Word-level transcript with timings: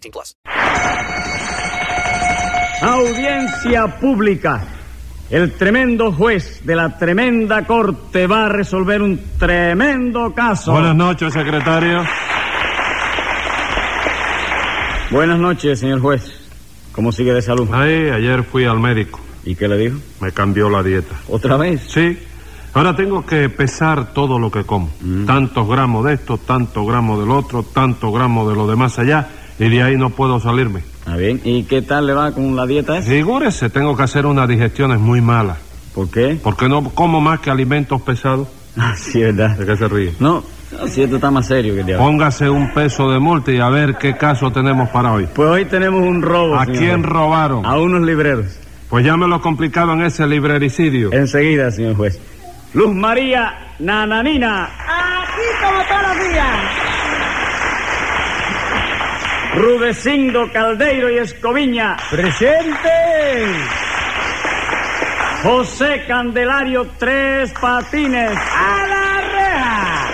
18 0.00 0.10
plus. 0.10 0.36
Audiencia 2.82 3.98
pública. 3.98 4.62
El 5.30 5.52
tremendo 5.52 6.10
juez 6.12 6.64
de 6.64 6.74
la 6.74 6.96
tremenda 6.96 7.66
corte 7.66 8.26
va 8.26 8.46
a 8.46 8.48
resolver 8.48 9.02
un 9.02 9.20
tremendo 9.38 10.32
caso. 10.32 10.72
Buenas 10.72 10.96
noches, 10.96 11.32
secretario. 11.34 12.02
Buenas 15.10 15.38
noches, 15.38 15.80
señor 15.80 16.00
juez. 16.00 16.22
¿Cómo 16.92 17.12
sigue 17.12 17.34
de 17.34 17.42
salud? 17.42 17.68
Ahí, 17.72 18.08
ayer 18.10 18.42
fui 18.42 18.64
al 18.64 18.80
médico. 18.80 19.20
¿Y 19.44 19.54
qué 19.54 19.68
le 19.68 19.76
dijo? 19.76 19.98
Me 20.20 20.32
cambió 20.32 20.70
la 20.70 20.82
dieta. 20.82 21.14
¿Otra 21.28 21.56
vez? 21.56 21.82
Sí. 21.88 22.18
Ahora 22.74 22.94
tengo 22.94 23.24
que 23.24 23.48
pesar 23.48 24.12
todo 24.12 24.38
lo 24.38 24.50
que 24.50 24.64
como. 24.64 24.90
Tantos 25.26 25.68
gramos 25.68 26.04
de 26.04 26.14
esto, 26.14 26.38
tantos 26.38 26.86
gramos 26.86 27.18
del 27.18 27.30
otro, 27.30 27.62
tantos 27.62 28.12
gramos 28.12 28.48
de 28.48 28.54
lo 28.54 28.66
de 28.66 28.76
más 28.76 28.98
allá. 28.98 29.28
Y 29.58 29.68
de 29.68 29.82
ahí 29.82 29.96
no 29.96 30.10
puedo 30.10 30.38
salirme. 30.40 30.80
Está 31.00 31.16
bien. 31.16 31.40
¿Y 31.44 31.64
qué 31.64 31.82
tal 31.82 32.06
le 32.06 32.12
va 32.12 32.32
con 32.32 32.54
la 32.54 32.66
dieta 32.66 32.98
esa? 32.98 33.08
Figúrese, 33.10 33.70
tengo 33.70 33.96
que 33.96 34.02
hacer 34.04 34.24
unas 34.26 34.48
digestiones 34.48 34.98
muy 35.00 35.20
malas. 35.20 35.58
¿Por 35.94 36.08
qué? 36.10 36.38
Porque 36.42 36.68
no 36.68 36.84
como 36.90 37.20
más 37.20 37.40
que 37.40 37.50
alimentos 37.50 38.00
pesados. 38.02 38.48
Ah, 38.80 38.94
sí, 38.96 39.20
¿verdad? 39.20 39.56
¿De 39.56 39.66
qué 39.66 39.76
se 39.76 39.88
ríe? 39.88 40.12
No, 40.20 40.44
no, 40.70 40.86
si 40.86 41.02
esto 41.02 41.16
está 41.16 41.32
más 41.32 41.48
serio 41.48 41.74
que 41.74 41.80
el 41.80 41.86
diablo. 41.86 42.06
Póngase 42.06 42.48
un 42.48 42.72
peso 42.72 43.10
de 43.10 43.18
multa 43.18 43.50
y 43.50 43.58
a 43.58 43.68
ver 43.70 43.96
qué 43.96 44.16
caso 44.16 44.52
tenemos 44.52 44.88
para 44.90 45.10
hoy. 45.12 45.26
Pues 45.34 45.48
hoy 45.48 45.64
tenemos 45.64 46.00
un 46.00 46.22
robo. 46.22 46.54
¿A 46.56 46.64
señor 46.64 46.78
quién 46.78 47.00
juez. 47.02 47.06
robaron? 47.12 47.66
A 47.66 47.76
unos 47.76 48.02
libreros. 48.02 48.46
Pues 48.88 49.04
llámelo 49.04 49.40
complicado 49.40 49.94
en 49.94 50.02
ese 50.02 50.28
librericidio. 50.28 51.12
Enseguida, 51.12 51.72
señor 51.72 51.96
juez. 51.96 52.20
Luz 52.74 52.94
María 52.94 53.72
Nananina. 53.80 54.66
Aquí 54.66 55.42
como 55.60 55.80
todos 55.88 56.16
los 56.16 56.28
días. 56.28 56.46
Rudecindo 59.58 60.52
Caldeiro 60.52 61.10
y 61.10 61.18
Escoviña. 61.18 61.96
¡Presente! 62.12 63.44
José 65.42 66.04
Candelario 66.06 66.86
Tres 66.96 67.52
Patines. 67.60 68.38
¡A 68.38 68.86
la 68.86 69.20
reja! 69.32 70.06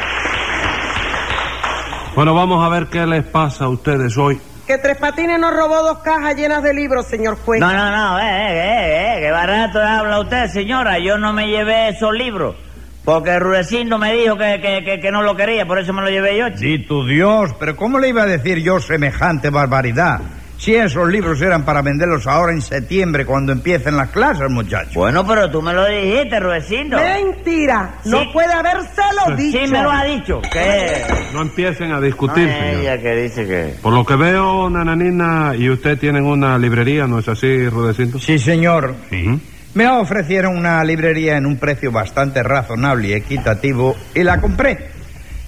Bueno, 2.17 2.35
vamos 2.35 2.65
a 2.65 2.71
ver 2.71 2.87
qué 2.87 3.07
les 3.07 3.23
pasa 3.25 3.67
a 3.67 3.69
ustedes 3.69 4.17
hoy. 4.17 4.41
Que 4.67 4.79
Tres 4.79 4.97
Patines 4.97 5.39
nos 5.39 5.55
robó 5.55 5.83
dos 5.83 5.99
cajas 5.99 6.35
llenas 6.37 6.63
de 6.63 6.73
libros, 6.73 7.07
señor 7.07 7.37
juez. 7.37 7.61
No, 7.61 7.71
no, 7.71 7.91
no, 7.91 8.19
eh, 8.19 8.23
eh, 8.23 8.27
eh, 8.27 9.17
eh, 9.19 9.21
qué 9.21 9.31
barato 9.31 9.79
habla 9.79 10.21
usted, 10.21 10.47
señora. 10.47 10.99
Yo 10.99 11.19
no 11.19 11.35
me 11.35 11.49
llevé 11.49 11.91
esos 11.91 12.15
libros. 12.15 12.57
Porque 13.05 13.39
Rudecindo 13.39 13.99
me 13.99 14.13
dijo 14.15 14.37
que, 14.37 14.61
que, 14.63 14.83
que, 14.85 14.99
que 15.01 15.11
no 15.11 15.23
lo 15.23 15.37
quería, 15.37 15.67
por 15.67 15.79
eso 15.79 15.93
me 15.93 16.01
lo 16.03 16.09
llevé 16.09 16.39
yo. 16.39 16.49
chico. 16.49 16.61
Dito 16.61 17.05
Dios, 17.07 17.51
pero 17.61 17.77
¿cómo 17.77 17.99
le 17.99 18.09
iba 18.09 18.23
a 18.23 18.27
decir 18.27 18.59
yo 18.63 18.81
semejante 18.81 19.51
barbaridad? 19.51 20.21
Si 20.57 20.75
esos 20.75 21.07
libros 21.11 21.43
eran 21.43 21.65
para 21.65 21.83
venderlos 21.83 22.27
ahora 22.27 22.53
en 22.53 22.63
septiembre 22.63 23.27
cuando 23.27 23.53
empiecen 23.53 23.97
las 23.97 24.09
clases, 24.11 24.49
muchachos. 24.49 24.95
Bueno, 24.95 25.27
pero 25.27 25.51
tú 25.51 25.61
me 25.61 25.75
lo 25.75 25.85
dijiste, 25.87 26.41
Rudecindo. 26.41 26.97
Mentira. 26.97 27.97
No 28.07 28.21
Sí. 28.21 28.31
puede 28.33 28.53
habérselo 28.53 29.37
dicho. 29.37 29.59
Sí 29.59 29.71
me 29.71 29.83
lo 29.83 29.91
ha 29.91 30.05
dicho. 30.05 30.41
¿Qué? 30.51 31.03
No 31.35 31.43
empiecen 31.43 31.93
a 31.93 32.01
discutir, 32.01 32.47
No, 32.49 32.55
señor. 32.55 32.81
ella 32.81 32.99
que 33.03 33.15
dice 33.17 33.47
que... 33.47 33.75
Por 33.83 33.93
lo 33.93 34.07
que 34.07 34.17
veo, 34.17 34.71
Nananina 34.71 35.53
y 35.59 35.69
usted 35.69 35.99
tienen 35.99 36.25
una 36.25 36.57
librería, 36.57 37.07
¿no 37.07 37.19
es 37.19 37.29
así, 37.29 37.69
Rudecindo? 37.69 38.19
Sí, 38.19 38.39
señor. 38.39 38.95
Sí. 39.11 39.39
Me 39.75 39.89
ofrecieron 39.89 40.57
una 40.57 40.85
librería 40.85 41.37
en 41.37 41.47
un 41.47 41.57
precio 41.57 41.91
bastante 41.91 42.45
razonable 42.45 43.09
y 43.09 43.13
equitativo 43.15 43.97
y 44.15 44.23
la 44.23 44.41
compré. 44.41 44.91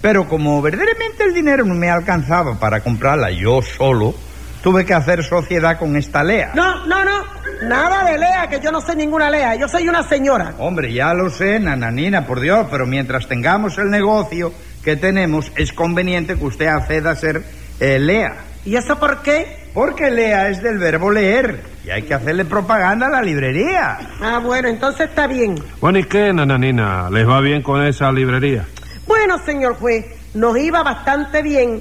Pero 0.01 0.29
como 0.29 0.61
verdaderamente 0.61 1.25
el 1.25 1.33
dinero 1.33 1.65
no 1.65 1.75
me 1.75 1.91
alcanzaba 1.91 2.59
para 2.59 2.81
comprarla 2.81 3.31
yo 3.31 3.63
solo, 3.63 4.17
tuve 4.63 4.85
que 4.85 4.95
hacer 4.95 5.23
sociedad 5.23 5.79
con 5.79 5.95
esta 5.95 6.25
Lea. 6.25 6.51
No, 6.55 6.87
no, 6.87 7.05
no. 7.05 7.25
Nada 7.69 8.05
de 8.05 8.19
Lea, 8.19 8.49
que 8.49 8.61
yo 8.61 8.73
no 8.73 8.81
soy 8.81 8.97
ninguna 8.97 9.31
Lea. 9.31 9.55
Yo 9.55 9.69
soy 9.69 9.89
una 9.89 10.03
señora. 10.03 10.55
Hombre, 10.59 10.93
ya 10.93 11.15
lo 11.15 11.31
sé, 11.31 11.61
nananina, 11.61 12.27
por 12.27 12.41
Dios, 12.41 12.67
pero 12.69 12.85
mientras 12.85 13.29
tengamos 13.29 13.79
el 13.79 13.91
negocio 13.91 14.53
que 14.83 14.97
tenemos, 14.97 15.53
es 15.57 15.73
conveniente 15.73 16.37
que 16.37 16.45
usted 16.45 16.67
acceda 16.67 17.13
a 17.13 17.17
ser 17.17 17.45
eh, 17.79 18.01
Lea. 18.01 18.37
¿Y 18.67 18.75
eso 18.75 18.99
por 18.99 19.23
qué? 19.23 19.69
Porque 19.73 20.11
Lea 20.11 20.49
es 20.49 20.61
del 20.61 20.79
verbo 20.79 21.13
leer 21.13 21.63
y 21.85 21.91
hay 21.91 22.03
que 22.03 22.15
hacerle 22.15 22.45
propaganda 22.45 23.07
a 23.07 23.11
la 23.11 23.23
librería. 23.23 23.97
Ah, 24.21 24.41
bueno, 24.43 24.69
entonces 24.69 25.09
está 25.09 25.29
bien. 25.29 25.55
Bueno, 25.81 26.01
¿y 26.01 26.05
qué, 26.05 26.33
Nananina? 26.33 27.09
¿Les 27.11 27.29
va 27.29 27.41
bien 27.41 27.63
con 27.63 27.81
esa 27.87 28.11
librería? 28.11 28.67
Bueno, 29.07 29.39
señor 29.47 29.77
juez, 29.77 30.05
nos 30.35 30.59
iba 30.59 30.83
bastante 30.83 31.43
bien. 31.43 31.81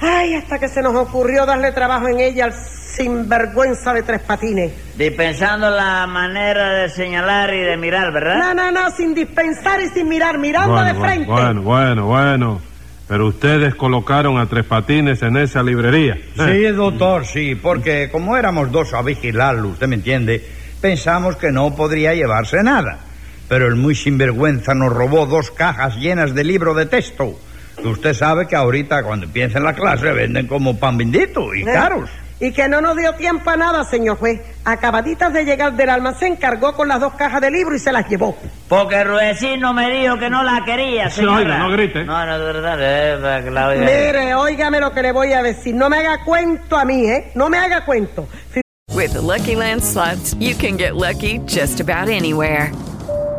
Ay, 0.00 0.34
hasta 0.34 0.58
que 0.58 0.68
se 0.68 0.80
nos 0.80 0.94
ocurrió 0.94 1.44
darle 1.44 1.72
trabajo 1.72 2.08
en 2.08 2.20
ella 2.20 2.46
al 2.46 2.54
sinvergüenza 2.54 3.92
de 3.92 4.02
tres 4.02 4.22
patines. 4.22 4.72
Dispensando 4.96 5.68
la 5.68 6.06
manera 6.06 6.70
de 6.70 6.88
señalar 6.88 7.52
y 7.52 7.60
de 7.60 7.76
mirar, 7.76 8.12
¿verdad? 8.14 8.38
No, 8.38 8.54
no, 8.54 8.70
no, 8.70 8.90
sin 8.92 9.14
dispensar 9.14 9.78
y 9.82 9.88
sin 9.88 10.08
mirar, 10.08 10.38
mirando 10.38 10.72
bueno, 10.72 10.86
de 10.86 10.92
bueno, 10.94 11.06
frente. 11.06 11.30
bueno, 11.30 11.62
bueno, 11.62 12.06
bueno. 12.06 12.73
Pero 13.06 13.26
ustedes 13.26 13.74
colocaron 13.74 14.38
a 14.38 14.46
Tres 14.46 14.64
Patines 14.64 15.22
en 15.22 15.36
esa 15.36 15.62
librería. 15.62 16.18
Sí, 16.36 16.62
doctor, 16.68 17.26
sí, 17.26 17.54
porque 17.54 18.08
como 18.10 18.36
éramos 18.36 18.72
dos 18.72 18.94
a 18.94 19.02
vigilarlo, 19.02 19.68
usted 19.68 19.86
me 19.86 19.96
entiende, 19.96 20.42
pensamos 20.80 21.36
que 21.36 21.52
no 21.52 21.74
podría 21.74 22.14
llevarse 22.14 22.62
nada. 22.62 23.00
Pero 23.48 23.66
el 23.68 23.74
muy 23.74 23.94
sinvergüenza 23.94 24.74
nos 24.74 24.92
robó 24.92 25.26
dos 25.26 25.50
cajas 25.50 25.96
llenas 25.96 26.34
de 26.34 26.44
libro 26.44 26.72
de 26.72 26.86
texto. 26.86 27.38
Usted 27.82 28.14
sabe 28.14 28.46
que 28.46 28.56
ahorita 28.56 29.02
cuando 29.02 29.26
empieza 29.26 29.60
la 29.60 29.74
clase 29.74 30.10
venden 30.12 30.46
como 30.46 30.78
pan 30.78 30.96
bendito 30.96 31.54
y 31.54 31.60
¿Eh? 31.60 31.64
caros. 31.66 32.08
Y 32.40 32.52
que 32.52 32.68
no 32.68 32.80
nos 32.80 32.96
dio 32.96 33.14
tiempo 33.14 33.48
a 33.50 33.56
nada, 33.56 33.84
señor 33.84 34.18
juez. 34.18 34.40
Acabaditas 34.64 35.32
de 35.32 35.44
llegar 35.44 35.74
del 35.74 35.88
almacén, 35.88 36.36
cargó 36.36 36.74
con 36.74 36.88
las 36.88 37.00
dos 37.00 37.14
cajas 37.14 37.40
de 37.40 37.50
libro 37.50 37.74
y 37.76 37.78
se 37.78 37.92
las 37.92 38.08
llevó. 38.08 38.36
Porque 38.68 39.04
Rudecindo 39.04 39.72
me 39.72 39.88
dijo 39.90 40.18
que 40.18 40.28
no 40.28 40.42
la 40.42 40.64
quería, 40.64 41.08
Sí, 41.10 41.16
señora. 41.20 41.36
oiga, 41.36 41.58
no 41.58 41.70
grite. 41.70 42.04
No, 42.04 42.26
no, 42.26 42.38
de 42.38 42.44
verdad, 42.44 42.78
eh, 42.80 43.14
oiga. 43.46 43.84
Mire, 43.84 44.34
óigame 44.34 44.80
lo 44.80 44.92
que 44.92 45.02
le 45.02 45.12
voy 45.12 45.32
a 45.32 45.42
decir. 45.42 45.74
No 45.74 45.88
me 45.88 45.98
haga 45.98 46.24
cuento 46.24 46.76
a 46.76 46.84
mí, 46.84 47.06
¿eh? 47.06 47.30
No 47.34 47.48
me 47.48 47.58
haga 47.58 47.84
cuento. 47.84 48.26
Si 48.52 48.60
With 48.94 49.12
the 49.12 49.20
Lucky 49.22 49.54
Land 49.56 49.82
slots, 49.82 50.34
you 50.38 50.54
can 50.56 50.76
get 50.76 50.94
lucky 50.96 51.38
just 51.46 51.80
about 51.80 52.08
anywhere. 52.08 52.70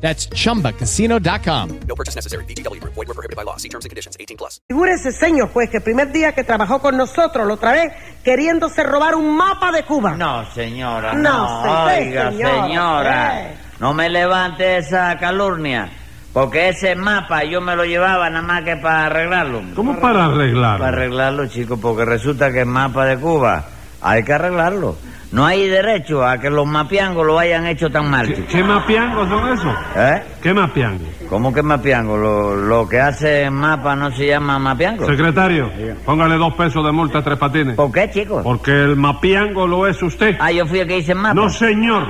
That's 0.00 0.28
chumbacasino.com. 0.30 1.68
No 1.88 1.94
purchase 1.96 2.14
necessary. 2.16 2.44
VGW 2.44 2.80
Group. 2.80 2.94
Void 2.94 3.08
were 3.08 3.14
prohibited 3.14 3.36
by 3.36 3.42
law. 3.44 3.56
See 3.56 3.68
terms 3.68 3.84
and 3.84 3.90
conditions. 3.90 4.16
18 4.20 4.36
plus. 4.36 4.60
Figúrese, 4.68 5.10
señor 5.12 5.48
juez, 5.52 5.70
que 5.70 5.78
el 5.78 5.82
primer 5.82 6.12
día 6.12 6.32
que 6.32 6.44
trabajó 6.44 6.80
con 6.80 6.96
nosotros, 6.96 7.46
lo 7.46 7.54
otra 7.54 7.72
vez 7.72 7.92
queriéndose 8.22 8.84
robar 8.84 9.14
un 9.16 9.36
mapa 9.36 9.72
de 9.72 9.82
Cuba. 9.84 10.14
No, 10.16 10.44
señora, 10.52 11.14
No, 11.14 11.64
no. 11.66 11.88
se- 11.88 11.98
Oiga, 12.02 12.30
señora, 12.30 12.62
señora, 12.66 13.50
no 13.80 13.92
me 13.94 14.08
levante 14.08 14.78
esa 14.78 15.16
calurnia. 15.18 15.90
Porque 16.32 16.68
ese 16.68 16.94
mapa 16.94 17.42
yo 17.42 17.60
me 17.60 17.74
lo 17.74 17.84
llevaba 17.84 18.28
nada 18.30 18.46
más 18.46 18.62
que 18.62 18.76
para 18.76 19.06
arreglarlo. 19.06 19.62
¿Cómo 19.74 19.98
para 19.98 20.26
arreglarlo? 20.26 20.84
Para 20.84 20.96
arreglarlo, 20.96 21.46
chicos, 21.48 21.78
porque 21.82 22.04
resulta 22.04 22.52
que 22.52 22.60
el 22.60 22.66
mapa 22.66 23.04
de 23.06 23.16
Cuba 23.18 23.64
hay 24.00 24.22
que 24.22 24.32
arreglarlo. 24.34 24.96
No 25.30 25.44
hay 25.44 25.68
derecho 25.68 26.24
a 26.26 26.38
que 26.38 26.48
los 26.48 26.66
mapiangos 26.66 27.26
lo 27.26 27.38
hayan 27.38 27.66
hecho 27.66 27.90
tan 27.90 28.08
mal, 28.10 28.26
¿Qué, 28.28 28.34
chicos. 28.36 28.50
qué 28.50 28.64
mapiangos 28.64 29.28
son 29.28 29.52
esos? 29.52 29.74
¿Eh? 29.94 30.22
¿Qué 30.42 30.54
mapiangos? 30.54 31.06
¿Cómo 31.28 31.52
que 31.52 31.62
mapiango? 31.62 32.16
Lo, 32.16 32.56
lo 32.56 32.88
que 32.88 32.98
hace 32.98 33.50
mapa 33.50 33.94
no 33.94 34.10
se 34.10 34.26
llama 34.26 34.58
mapiango. 34.58 35.04
Secretario, 35.04 35.70
póngale 36.06 36.36
dos 36.36 36.54
pesos 36.54 36.82
de 36.82 36.92
multa 36.92 37.18
a 37.18 37.22
Tres 37.22 37.36
Patines. 37.38 37.76
¿Por 37.76 37.92
qué, 37.92 38.10
chicos? 38.10 38.42
Porque 38.42 38.70
el 38.70 38.96
mapiango 38.96 39.66
lo 39.66 39.86
es 39.86 40.02
usted. 40.02 40.36
Ah, 40.40 40.50
yo 40.50 40.64
fui 40.66 40.78
el 40.80 40.88
que 40.88 40.96
hice 40.98 41.14
mapa. 41.14 41.34
No, 41.34 41.50
señor. 41.50 42.06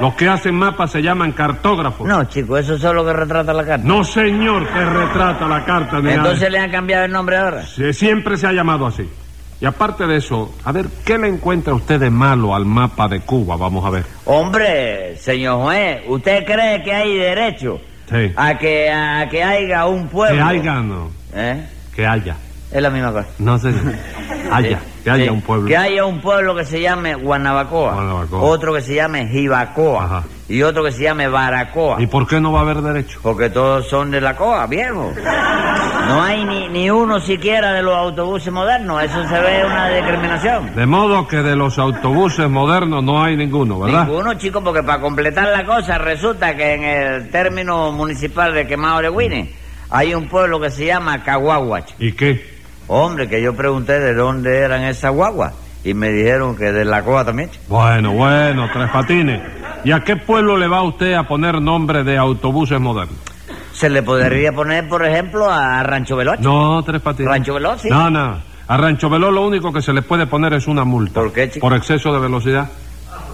Los 0.00 0.14
que 0.14 0.28
hacen 0.28 0.54
mapas 0.54 0.92
se 0.92 1.02
llaman 1.02 1.32
cartógrafos. 1.32 2.06
No, 2.06 2.22
chicos, 2.24 2.60
eso 2.60 2.74
es 2.74 2.82
lo 2.82 3.04
que 3.04 3.12
retrata 3.12 3.52
la 3.52 3.64
carta. 3.64 3.84
No, 3.86 4.04
señor, 4.04 4.66
que 4.68 4.84
retrata 4.84 5.46
la 5.48 5.64
carta. 5.64 6.00
ni 6.00 6.10
Entonces 6.12 6.40
nada. 6.42 6.50
le 6.50 6.58
han 6.60 6.70
cambiado 6.70 7.04
el 7.04 7.10
nombre 7.12 7.36
ahora. 7.36 7.62
Sí, 7.66 7.92
Siempre 7.92 8.36
se 8.36 8.46
ha 8.46 8.52
llamado 8.52 8.86
así. 8.86 9.08
Y 9.60 9.66
aparte 9.66 10.06
de 10.06 10.16
eso, 10.16 10.54
a 10.64 10.72
ver, 10.72 10.86
¿qué 11.04 11.16
le 11.16 11.28
encuentra 11.28 11.72
usted 11.74 11.98
de 12.00 12.10
malo 12.10 12.54
al 12.54 12.64
mapa 12.66 13.08
de 13.08 13.20
Cuba? 13.20 13.56
Vamos 13.56 13.84
a 13.86 13.90
ver. 13.90 14.04
Hombre, 14.26 15.16
señor 15.16 15.62
juez, 15.62 16.02
¿usted 16.08 16.44
cree 16.44 16.82
que 16.82 16.92
hay 16.92 17.16
derecho 17.16 17.80
Sí. 18.10 18.32
a 18.36 18.58
que 18.58 18.90
a 18.90 19.26
que 19.30 19.42
haya 19.42 19.86
un 19.86 20.08
pueblo? 20.08 20.36
Que 20.36 20.42
haya, 20.42 20.74
no. 20.80 21.10
¿Eh? 21.32 21.64
Que 21.94 22.06
haya. 22.06 22.36
Es 22.70 22.82
la 22.82 22.90
misma 22.90 23.12
cosa. 23.12 23.28
No, 23.38 23.56
señor. 23.58 23.94
Haya. 24.52 24.80
Que 25.04 25.10
haya 25.10 25.24
Sí. 25.24 25.30
un 25.30 25.40
pueblo. 25.42 25.68
Que 25.68 25.76
haya 25.76 26.04
un 26.04 26.20
pueblo 26.20 26.56
que 26.56 26.64
se 26.64 26.80
llame 26.80 27.14
Guanabacoa. 27.14 27.94
Guanabacoa. 27.94 28.40
Otro 28.42 28.74
que 28.74 28.80
se 28.82 28.94
llame 28.96 29.28
Jibacoa. 29.28 30.04
Ajá. 30.04 30.24
Y 30.46 30.62
otro 30.62 30.84
que 30.84 30.92
se 30.92 31.04
llame 31.04 31.26
Baracoa. 31.26 32.02
¿Y 32.02 32.06
por 32.06 32.26
qué 32.26 32.38
no 32.38 32.52
va 32.52 32.60
a 32.60 32.62
haber 32.62 32.82
derecho? 32.82 33.18
Porque 33.22 33.48
todos 33.48 33.88
son 33.88 34.10
de 34.10 34.20
la 34.20 34.36
coa, 34.36 34.66
viejo. 34.66 35.12
No 36.08 36.22
hay 36.22 36.44
ni, 36.44 36.68
ni 36.68 36.90
uno 36.90 37.18
siquiera 37.18 37.72
de 37.72 37.82
los 37.82 37.96
autobuses 37.96 38.52
modernos. 38.52 39.02
Eso 39.02 39.26
se 39.26 39.40
ve 39.40 39.64
una 39.64 39.88
discriminación. 39.88 40.74
De 40.74 40.84
modo 40.84 41.26
que 41.26 41.38
de 41.38 41.56
los 41.56 41.78
autobuses 41.78 42.48
modernos 42.50 43.02
no 43.02 43.22
hay 43.22 43.38
ninguno, 43.38 43.80
¿verdad? 43.80 44.06
Ninguno, 44.06 44.34
chico, 44.34 44.62
porque 44.62 44.82
para 44.82 45.00
completar 45.00 45.48
la 45.48 45.64
cosa 45.64 45.96
resulta 45.96 46.54
que 46.54 46.74
en 46.74 46.84
el 46.84 47.30
término 47.30 47.90
municipal 47.92 48.52
de 48.52 48.66
Quemado 48.66 49.00
de 49.00 49.08
Guine 49.08 49.50
hay 49.88 50.14
un 50.14 50.28
pueblo 50.28 50.60
que 50.60 50.70
se 50.70 50.84
llama 50.84 51.22
Caguaguach. 51.22 51.92
¿Y 51.98 52.12
qué? 52.12 52.54
Hombre, 52.86 53.30
que 53.30 53.40
yo 53.40 53.54
pregunté 53.54 53.98
de 53.98 54.12
dónde 54.12 54.58
eran 54.58 54.82
esas 54.82 55.10
guaguas 55.10 55.54
y 55.84 55.94
me 55.94 56.10
dijeron 56.10 56.56
que 56.56 56.72
de 56.72 56.84
la 56.84 57.02
coa 57.02 57.24
también. 57.24 57.50
Bueno, 57.68 58.12
bueno, 58.12 58.68
Tres 58.72 58.90
Patines. 58.90 59.40
¿Y 59.84 59.92
a 59.92 60.00
qué 60.00 60.16
pueblo 60.16 60.56
le 60.56 60.66
va 60.66 60.82
usted 60.82 61.12
a 61.14 61.28
poner 61.28 61.60
nombre 61.60 62.02
de 62.04 62.16
autobuses 62.16 62.80
modernos? 62.80 63.16
Se 63.72 63.90
le 63.90 64.02
podría 64.02 64.52
poner, 64.52 64.88
por 64.88 65.04
ejemplo, 65.04 65.50
a 65.50 65.82
Rancho 65.82 66.16
Veloz. 66.16 66.40
No, 66.40 66.82
Tres 66.84 67.02
Patines. 67.02 67.30
Rancho 67.30 67.54
Veloz, 67.54 67.82
sí. 67.82 67.90
No, 67.90 68.08
no. 68.08 68.38
A 68.66 68.76
Rancho 68.78 69.10
Veloz 69.10 69.32
lo 69.32 69.46
único 69.46 69.72
que 69.72 69.82
se 69.82 69.92
le 69.92 70.00
puede 70.02 70.26
poner 70.26 70.54
es 70.54 70.66
una 70.66 70.84
multa. 70.84 71.20
¿Por 71.20 71.32
qué, 71.32 71.50
chico? 71.50 71.68
Por 71.68 71.76
exceso 71.76 72.12
de 72.14 72.20
velocidad. 72.20 72.70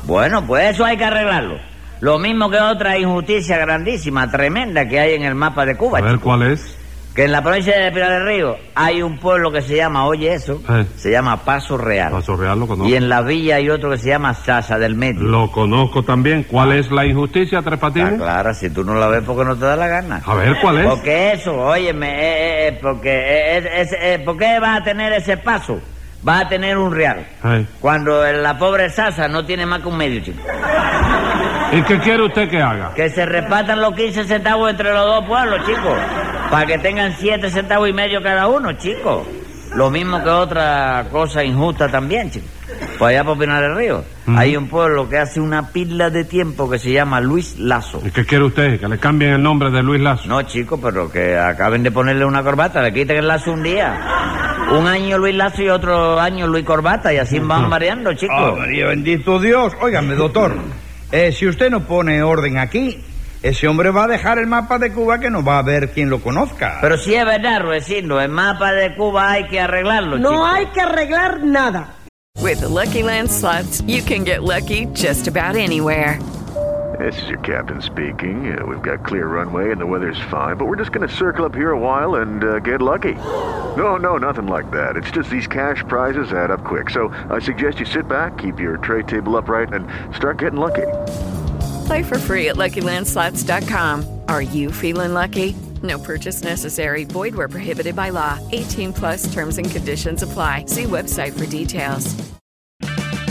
Bueno, 0.05 0.45
pues 0.45 0.75
eso 0.75 0.85
hay 0.85 0.97
que 0.97 1.05
arreglarlo. 1.05 1.57
Lo 2.01 2.19
mismo 2.19 2.51
que 2.51 2.59
otra 2.59 2.99
injusticia 2.99 3.59
grandísima, 3.59 4.29
tremenda 4.31 4.89
que 4.89 4.99
hay 4.99 5.15
en 5.15 5.23
el 5.23 5.35
mapa 5.35 5.67
de 5.67 5.77
Cuba. 5.77 5.99
A 5.99 6.03
ver 6.03 6.15
chico. 6.15 6.25
cuál 6.25 6.43
es. 6.43 6.77
Que 7.15 7.25
en 7.25 7.33
la 7.33 7.43
provincia 7.43 7.77
de 7.77 7.91
Pinar 7.91 8.11
del 8.13 8.25
Río 8.27 8.57
hay 8.77 9.03
un 9.03 9.19
pueblo 9.19 9.51
que 9.51 9.63
se 9.63 9.75
llama, 9.77 10.07
oye 10.07 10.33
eso, 10.33 10.63
Eh. 10.69 10.87
se 10.97 11.11
llama 11.11 11.39
Paso 11.39 11.77
Real. 11.77 12.13
Paso 12.13 12.37
Real 12.37 12.59
lo 12.61 12.69
conozco. 12.69 12.89
Y 12.89 12.95
en 12.95 13.09
la 13.09 13.21
villa 13.23 13.57
hay 13.57 13.69
otro 13.69 13.91
que 13.91 13.99
se 13.99 14.09
llama 14.11 14.33
Sasa 14.35 14.79
del 14.79 14.95
Medio. 14.95 15.23
Lo 15.23 15.51
conozco 15.51 16.05
también. 16.05 16.45
¿Cuál 16.45 16.73
es 16.73 16.89
la 16.93 17.05
injusticia, 17.05 17.63
Tres 17.63 17.81
Patines? 17.81 18.15
clara, 18.15 18.55
si 18.55 18.71
tú 18.71 18.85
no 18.85 18.95
la 18.95 19.09
ves 19.09 19.25
porque 19.27 19.45
no 19.45 19.57
te 19.57 19.65
da 19.65 19.75
la 19.75 19.89
gana. 19.89 20.23
A 20.25 20.35
ver, 20.35 20.57
¿cuál 20.63 20.79
es? 20.79 20.87
Porque 20.87 21.33
eso, 21.33 21.53
óyeme, 21.57 22.09
eh, 22.11 22.19
eh, 22.21 22.69
eh, 22.69 22.79
porque, 22.81 23.59
es- 23.81 24.21
¿por 24.25 24.37
qué 24.39 24.61
va 24.61 24.77
a 24.77 24.85
tener 24.85 25.13
ese 25.13 25.37
paso? 25.37 25.81
Va 26.27 26.41
a 26.41 26.49
tener 26.49 26.79
un 26.79 26.95
real. 26.95 27.27
Cuando 27.81 28.23
la 28.31 28.57
pobre 28.57 28.89
Sasa 28.91 29.27
no 29.27 29.45
tiene 29.45 29.67
más 29.67 29.81
que 29.83 29.89
un 29.89 29.97
medio, 29.97 30.21
chico. 30.23 30.39
¿Y 31.73 31.83
qué 31.83 31.99
quiere 32.01 32.25
usted 32.25 32.49
que 32.51 32.61
haga? 32.61 32.93
Que 32.95 33.09
se 33.11 33.25
repartan 33.25 33.81
los 33.81 33.95
15 33.95 34.25
centavos 34.25 34.71
entre 34.71 34.93
los 34.93 35.05
dos 35.07 35.25
pueblos, 35.25 35.65
chicos. 35.67 35.99
Para 36.51 36.67
que 36.67 36.79
tengan 36.79 37.15
7 37.19 37.49
centavos 37.51 37.89
y 37.89 37.93
medio 37.93 38.23
cada 38.23 38.49
uno, 38.49 38.73
chicos. 38.73 39.27
Lo 39.75 39.89
mismo 39.89 40.21
que 40.23 40.29
otra 40.31 41.07
cosa 41.13 41.45
injusta 41.45 41.89
también, 41.89 42.29
chicos. 42.31 42.51
Pues 42.99 43.11
allá 43.11 43.25
por 43.25 43.39
Pinar 43.39 43.63
del 43.63 43.77
Río 43.77 44.05
Mm. 44.27 44.39
hay 44.39 44.57
un 44.57 44.69
pueblo 44.69 45.09
que 45.09 45.19
hace 45.19 45.41
una 45.41 45.69
pila 45.73 46.11
de 46.11 46.25
tiempo 46.25 46.69
que 46.71 46.79
se 46.79 46.93
llama 46.93 47.21
Luis 47.21 47.59
Lazo. 47.59 48.01
¿Y 48.05 48.11
qué 48.11 48.25
quiere 48.25 48.45
usted? 48.45 48.79
¿Que 48.81 48.89
le 48.89 48.99
cambien 48.99 49.33
el 49.33 49.43
nombre 49.43 49.71
de 49.71 49.83
Luis 49.83 50.01
Lazo? 50.01 50.29
No, 50.29 50.43
chicos, 50.43 50.79
pero 50.83 51.11
que 51.11 51.37
acaben 51.39 51.83
de 51.83 51.91
ponerle 51.91 52.25
una 52.25 52.43
corbata, 52.43 52.83
le 52.83 52.93
quiten 52.93 53.17
el 53.19 53.27
lazo 53.29 53.53
un 53.53 53.63
día. 53.63 53.99
Un 54.79 54.87
año 54.87 55.19
Luis 55.19 55.35
Lazo 55.35 55.63
y 55.63 55.69
otro 55.69 56.21
año 56.21 56.47
Luis 56.47 56.65
Corbata, 56.65 57.13
y 57.13 57.17
así 57.19 57.41
van 57.41 57.69
variando, 57.71 58.13
chicos. 58.15 58.37
Ah, 58.39 58.55
María, 58.57 58.87
bendito 58.87 59.41
Dios. 59.41 59.73
Óigame, 59.81 60.15
doctor, 60.15 60.55
eh, 61.11 61.33
si 61.33 61.49
usted 61.49 61.71
no 61.71 61.81
pone 61.85 62.23
orden 62.23 62.57
aquí, 62.59 63.03
ese 63.43 63.67
hombre 63.69 63.91
va 63.91 64.05
a 64.05 64.09
dejar 64.09 64.39
el 64.39 64.47
mapa 64.47 64.79
de 64.79 64.93
Cuba 64.93 65.19
que 65.19 65.31
no 65.31 65.43
va 65.43 65.57
a 65.57 65.59
haber 65.61 65.91
quien 65.91 66.11
lo 66.11 66.21
conozca. 66.21 66.79
Pero 66.81 66.97
si 66.99 67.15
es 67.15 67.25
verdad, 67.25 67.63
Ruecindo, 67.63 68.21
el 68.21 68.29
mapa 68.31 68.73
de 68.73 68.95
Cuba 68.95 69.31
hay 69.33 69.47
que 69.49 69.61
arreglarlo, 69.61 70.19
No 70.19 70.31
chicos. 70.31 70.49
hay 70.55 70.67
que 70.67 70.81
arreglar 70.81 71.43
nada. 71.43 71.89
With 72.41 72.61
the 72.61 72.69
Lucky 72.69 73.03
Land 73.03 73.31
slots, 73.31 73.83
you 73.87 74.03
can 74.03 74.25
get 74.25 74.43
lucky 74.43 74.87
just 74.95 75.27
about 75.29 75.57
anywhere. 75.57 76.19
This 76.99 77.17
is 77.23 77.29
your 77.29 77.39
captain 77.41 77.81
speaking. 77.81 78.53
Uh, 78.53 78.67
we've 78.67 78.83
got 78.83 79.05
clear 79.07 79.27
runway 79.27 79.71
and 79.73 79.81
the 79.81 79.87
weather's 79.87 80.21
fine, 80.31 80.57
but 80.57 80.67
we're 80.67 80.77
just 80.77 80.93
going 80.93 81.07
to 81.09 81.15
circle 81.15 81.47
up 81.47 81.55
here 81.55 81.71
a 81.71 81.79
while 81.79 82.17
and 82.17 82.45
uh, 82.45 82.59
get 82.59 82.83
lucky. 82.83 83.15
No, 83.77 83.97
no, 83.97 84.19
nothing 84.19 84.47
like 84.47 84.71
that. 84.73 84.97
It's 84.97 85.11
just 85.11 85.31
these 85.31 85.47
cash 85.47 85.83
prizes 85.89 86.33
add 86.33 86.51
up 86.51 86.63
quick. 86.63 86.91
So 86.91 87.09
I 87.31 87.39
suggest 87.41 87.81
you 87.81 87.87
sit 87.87 88.07
back, 88.07 88.37
keep 88.39 88.61
your 88.61 88.77
tray 88.79 89.03
table 89.03 89.37
upright, 89.37 89.73
and 89.73 89.87
start 90.15 90.39
getting 90.39 90.59
lucky. 90.61 90.87
Play 91.91 92.05
for 92.05 92.19
free 92.19 92.49
at 92.51 92.57
LuckyLandSlots.com. 92.57 94.05
Are 94.29 94.43
you 94.43 94.71
feeling 94.71 95.13
lucky? 95.13 95.57
No 95.83 95.99
purchase 95.99 96.41
necessary. 96.41 97.03
Void 97.03 97.35
where 97.35 97.49
prohibited 97.49 97.97
by 97.97 98.11
law. 98.11 98.39
18 98.53 98.93
plus 98.93 99.33
terms 99.33 99.59
and 99.59 99.69
conditions 99.69 100.23
apply. 100.23 100.67
See 100.67 100.85
website 100.85 101.33
for 101.33 101.47
details. 101.47 102.15